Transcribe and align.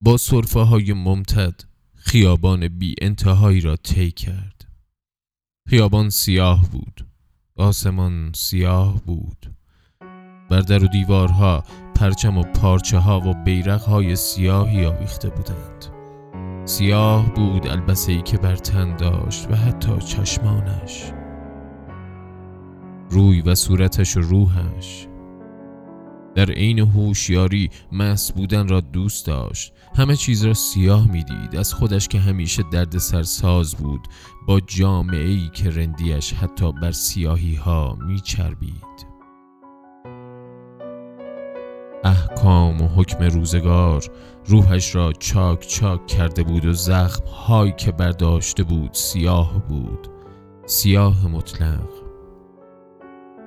با 0.00 0.16
صرفه 0.16 0.60
های 0.60 0.92
ممتد 0.92 1.54
خیابان 1.94 2.68
بی 2.68 2.94
انتهایی 3.00 3.60
را 3.60 3.76
طی 3.76 4.10
کرد. 4.10 4.64
خیابان 5.68 6.10
سیاه 6.10 6.70
بود 6.70 7.06
آسمان 7.56 8.32
سیاه 8.34 9.02
بود. 9.06 9.54
بر 10.50 10.60
در 10.60 10.84
و 10.84 10.88
دیوارها 10.88 11.64
پرچم 11.94 12.38
و 12.38 12.42
پارچه 12.42 12.98
ها 12.98 13.20
و 13.20 13.44
بیرق 13.44 13.82
های 13.82 14.16
سیاهی 14.16 14.84
آویخته 14.84 15.28
بودند. 15.28 15.86
سیاه 16.64 17.34
بود 17.34 17.66
البسه 17.66 18.12
ای 18.12 18.22
که 18.22 18.38
بر 18.38 18.56
تن 18.56 18.96
داشت 18.96 19.50
و 19.50 19.54
حتی 19.54 19.98
چشمانش. 19.98 21.12
روی 23.10 23.40
و 23.40 23.54
صورتش 23.54 24.16
و 24.16 24.20
روحش 24.20 25.07
در 26.38 26.50
عین 26.50 26.78
هوشیاری 26.78 27.70
مس 27.92 28.32
بودن 28.32 28.68
را 28.68 28.80
دوست 28.80 29.26
داشت. 29.26 29.72
همه 29.96 30.16
چیز 30.16 30.44
را 30.44 30.54
سیاه 30.54 31.10
می‌دید. 31.10 31.56
از 31.56 31.74
خودش 31.74 32.08
که 32.08 32.18
همیشه 32.18 32.62
درد 32.72 32.98
سرساز 32.98 33.74
بود 33.74 34.00
با 34.46 34.60
جامعه 34.60 35.28
ای 35.28 35.50
که 35.54 35.70
رندیش 35.70 36.32
حتی 36.32 36.72
بر 36.72 36.92
سیاهی 36.92 37.54
ها 37.54 37.98
میچربید. 38.06 39.06
احکام 42.04 42.82
و 42.82 42.88
حکم 42.88 43.24
روزگار 43.24 44.04
روحش 44.46 44.94
را 44.94 45.12
چاک 45.12 45.66
چاک 45.66 46.06
کرده 46.06 46.42
بود 46.42 46.64
و 46.64 46.72
زخم 46.72 47.24
هایی 47.24 47.74
که 47.76 47.92
برداشته 47.92 48.62
بود 48.62 48.90
سیاه 48.92 49.68
بود. 49.68 50.08
سیاه 50.66 51.28
مطلق. 51.28 52.07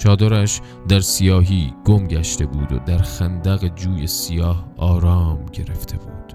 چادرش 0.03 0.61
در 0.89 0.99
سیاهی 0.99 1.73
گم 1.85 2.07
گشته 2.07 2.45
بود 2.45 2.71
و 2.71 2.79
در 2.79 2.97
خندق 2.97 3.75
جوی 3.75 4.07
سیاه 4.07 4.73
آرام 4.77 5.45
گرفته 5.45 5.97
بود. 5.97 6.33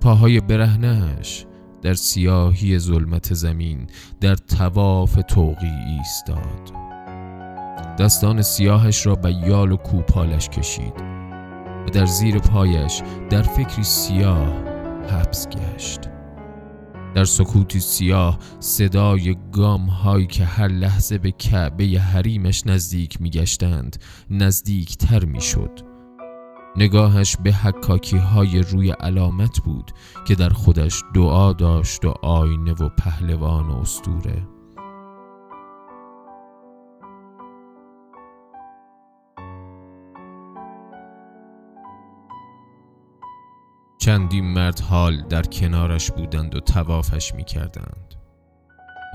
پاهای 0.00 0.40
برهنش 0.40 1.46
در 1.82 1.94
سیاهی 1.94 2.78
ظلمت 2.78 3.34
زمین 3.34 3.86
در 4.20 4.34
تواف 4.34 5.18
توقی 5.28 5.70
ایستاد. 5.98 6.72
دستان 7.98 8.42
سیاهش 8.42 9.06
را 9.06 9.14
به 9.14 9.32
یال 9.32 9.72
و 9.72 9.76
کوپالش 9.76 10.48
کشید 10.48 10.94
و 11.86 11.90
در 11.92 12.06
زیر 12.06 12.38
پایش 12.38 13.02
در 13.30 13.42
فکری 13.42 13.82
سیاه 13.82 14.54
حبس 15.08 15.48
گشت. 15.48 16.00
در 17.14 17.24
سکوتی 17.24 17.80
سیاه 17.80 18.38
صدای 18.60 19.36
گام 19.52 19.86
هایی 19.86 20.26
که 20.26 20.44
هر 20.44 20.68
لحظه 20.68 21.18
به 21.18 21.30
کعبه 21.30 21.84
حریمش 21.84 22.66
نزدیک 22.66 23.22
میگشتند 23.22 23.96
نزدیک 24.30 24.96
تر 24.96 25.24
می 25.24 25.40
شد 25.40 25.92
نگاهش 26.76 27.36
به 27.44 27.52
حکاکی 27.52 28.16
های 28.16 28.62
روی 28.62 28.90
علامت 28.90 29.60
بود 29.64 29.90
که 30.26 30.34
در 30.34 30.48
خودش 30.48 31.02
دعا 31.14 31.52
داشت 31.52 32.04
و 32.04 32.14
آینه 32.22 32.72
و 32.72 32.88
پهلوان 32.88 33.68
و 33.68 33.76
استوره. 33.76 34.51
چندین 44.02 44.44
مرد 44.44 44.80
حال 44.80 45.22
در 45.28 45.42
کنارش 45.42 46.10
بودند 46.10 46.54
و 46.54 46.60
توافش 46.60 47.34
می 47.34 47.44
کردند. 47.44 48.14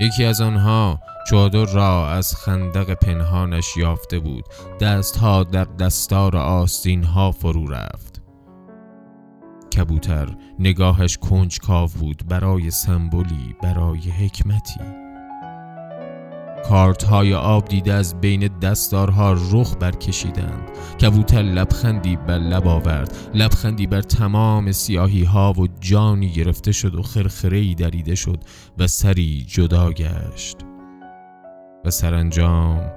یکی 0.00 0.24
از 0.24 0.40
آنها 0.40 1.00
چادر 1.30 1.64
را 1.64 2.10
از 2.10 2.34
خندق 2.34 2.94
پنهانش 2.94 3.76
یافته 3.76 4.18
بود. 4.18 4.44
دستها 4.80 5.44
در 5.44 5.64
دستار 5.64 6.36
آستین 6.36 7.04
ها 7.04 7.32
فرو 7.32 7.66
رفت. 7.66 8.22
کبوتر 9.76 10.36
نگاهش 10.58 11.16
کنجکاو 11.16 11.90
بود 12.00 12.22
برای 12.28 12.70
سمبولی 12.70 13.56
برای 13.62 14.10
حکمتی. 14.10 15.07
کارت 16.64 17.04
های 17.04 17.34
آب 17.34 17.64
دیده 17.64 17.92
از 17.92 18.20
بین 18.20 18.48
دستارها 18.58 19.32
رخ 19.32 19.76
برکشیدند. 19.80 20.70
کبوتر 21.00 21.42
لبخندی 21.42 22.16
بر 22.16 22.38
لب 22.38 22.68
آورد. 22.68 23.16
لبخندی 23.34 23.86
بر 23.86 24.02
تمام 24.02 24.72
سیاهی 24.72 25.24
ها 25.24 25.52
و 25.52 25.66
جانی 25.80 26.28
گرفته 26.28 26.72
شد 26.72 26.94
و 26.94 27.02
خرخره 27.02 27.74
دریده 27.74 28.14
شد 28.14 28.38
و 28.78 28.86
سری 28.86 29.44
جدا 29.48 29.92
گشت. 29.92 30.56
و 31.84 31.90
سرانجام 31.90 32.90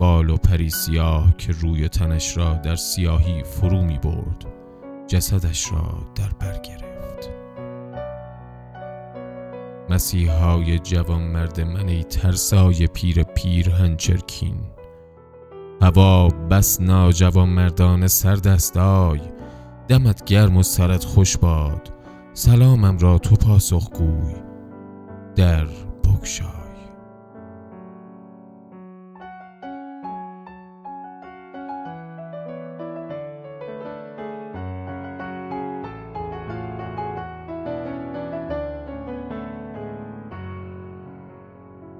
بال 0.00 0.30
و 0.30 0.36
پری 0.36 0.70
سیاه 0.70 1.36
که 1.36 1.52
روی 1.52 1.88
تنش 1.88 2.36
را 2.36 2.54
در 2.54 2.76
سیاهی 2.76 3.42
فرو 3.42 3.82
می 3.82 3.98
برد 3.98 4.46
جسدش 5.06 5.72
را 5.72 6.06
در 6.14 6.28
بر 6.40 6.58
مسیحای 9.96 10.78
جوان 10.78 11.22
مرد 11.22 11.60
من 11.60 11.88
ای 11.88 12.04
ترسای 12.04 12.86
پیر 12.86 13.22
پیر 13.22 13.70
هنچرکین. 13.70 14.56
هوا 15.82 16.28
بس 16.28 16.80
ناجوان 16.80 17.48
مردان 17.48 18.06
سردستای 18.06 19.20
دمت 19.88 20.24
گرم 20.24 20.56
و 20.56 20.62
سرت 20.62 21.04
خوش 21.04 21.36
باد. 21.36 21.92
سلامم 22.32 22.98
را 22.98 23.18
تو 23.18 23.36
پاسخ 23.36 23.90
گوی 23.90 24.34
در 25.36 25.66
بکشای 26.04 26.65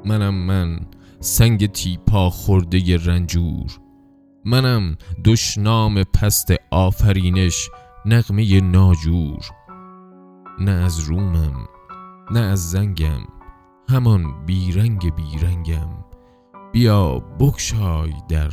منم 0.06 0.34
من 0.34 0.80
سنگ 1.20 1.66
تیپا 1.66 2.30
خورده 2.30 2.96
رنجور. 2.96 3.80
منم 4.44 4.96
دشنام 5.24 6.02
پست 6.02 6.54
آفرینش 6.70 7.70
نغمه 8.04 8.60
ناجور. 8.60 9.44
نه 10.60 10.70
از 10.70 10.98
رومم 11.00 11.68
نه 12.30 12.40
از 12.40 12.70
زنگم 12.70 13.20
همان 13.88 14.44
بیرنگ 14.46 15.14
بیرنگم. 15.14 15.88
بیا 16.72 17.18
بکشای 17.18 18.14
در 18.28 18.50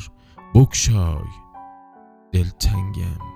بکشای 0.56 1.28
دلتنگم. 2.32 3.34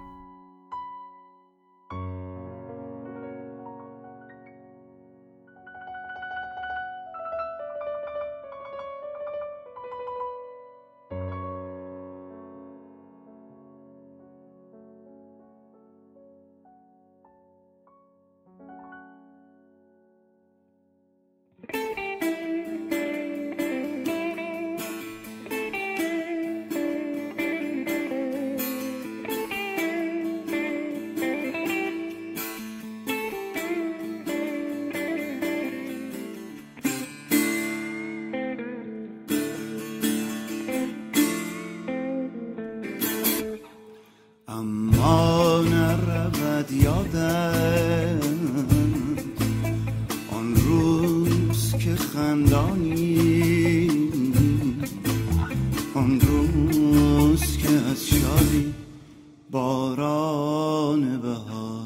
بیاد 46.69 47.05
یادم. 47.13 48.19
آن 50.31 50.55
روز 50.55 51.75
که 51.77 51.95
خندانی 51.95 53.17
آن 55.95 56.21
روز 56.21 57.57
که 57.57 57.69
از 57.91 58.07
شادی 58.07 58.73
باران 59.51 61.21
بهار. 61.21 61.76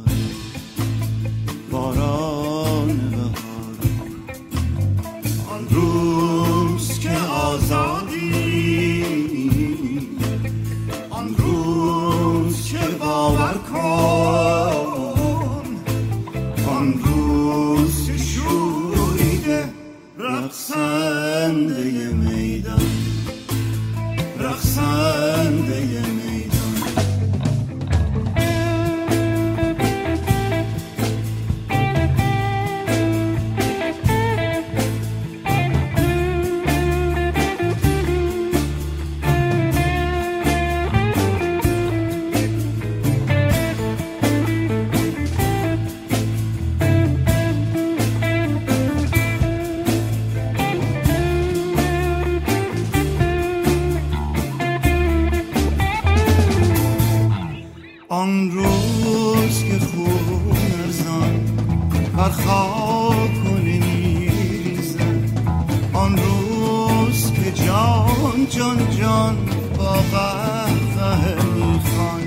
جان 68.50 68.78
جان 69.00 69.38
با 69.78 69.92
قهقه 69.92 71.36
می‌خوان. 71.56 72.22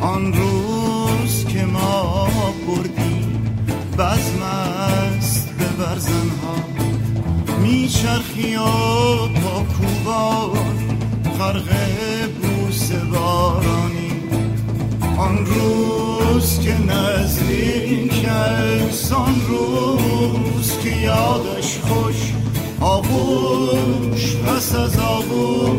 آن 0.00 0.32
روز 0.32 1.44
که 1.44 1.64
ما 1.64 2.28
بردیم 2.66 3.56
بزم 3.98 4.42
است 4.42 5.48
به 5.58 5.64
برزنها 5.64 6.56
میچرخی 7.62 8.56
و 8.56 8.64
با 9.26 9.64
کوبان 9.78 10.76
خرق 11.38 11.68
بوس 12.42 12.92
بارانی. 12.92 14.12
آن 15.18 15.46
روز 15.46 16.60
که 16.60 16.76
نزدیک 16.82 18.24
است 18.28 19.12
آن 19.12 19.40
روز 19.48 20.78
که 20.82 20.96
یادش 20.96 21.78
خوش 21.78 22.32
alguns, 22.80 24.34
raças 24.44 24.98
alguns. 24.98 25.75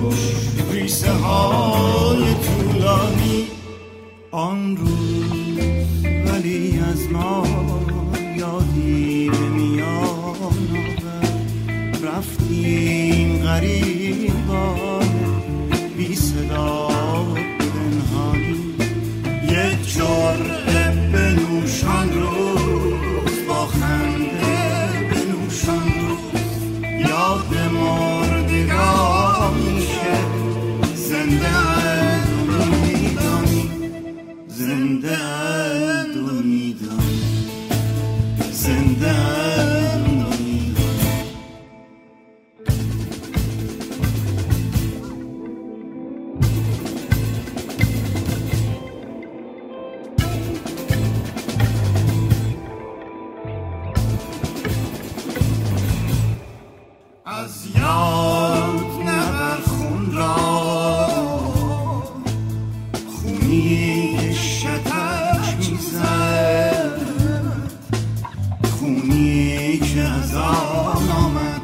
آن 70.44 71.12
آمد 71.12 71.62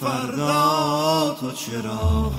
فردا 0.00 1.36
تو 1.40 1.50
چرا؟ 1.50 2.30